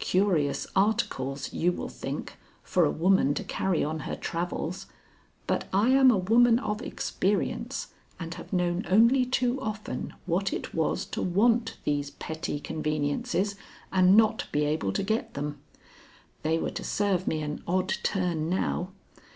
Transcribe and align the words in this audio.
Curious 0.00 0.66
articles, 0.74 1.52
you 1.52 1.70
will 1.70 1.88
think, 1.88 2.38
for 2.64 2.84
a 2.84 2.90
woman 2.90 3.34
to 3.34 3.44
carry 3.44 3.84
on 3.84 4.00
her 4.00 4.16
travels, 4.16 4.86
but 5.46 5.68
I 5.72 5.90
am 5.90 6.10
a 6.10 6.18
woman 6.18 6.58
of 6.58 6.82
experience, 6.82 7.94
and 8.18 8.34
have 8.34 8.52
known 8.52 8.84
only 8.90 9.24
too 9.24 9.60
often 9.60 10.14
what 10.26 10.52
it 10.52 10.74
was 10.74 11.04
to 11.04 11.22
want 11.22 11.76
these 11.84 12.10
petty 12.10 12.58
conveniences 12.58 13.54
and 13.92 14.16
not 14.16 14.48
be 14.50 14.64
able 14.64 14.92
to 14.92 15.04
get 15.04 15.34
them. 15.34 15.60
They 16.42 16.58
were 16.58 16.70
to 16.70 16.82
serve 16.82 17.28
me 17.28 17.40
an 17.42 17.62
odd 17.68 17.94
turn 18.02 18.48
now. 18.50 18.88